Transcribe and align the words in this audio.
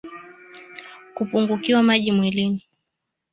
Kupungukiwa 1.15 1.83
maji 1.83 2.11
mwilini 2.11 2.65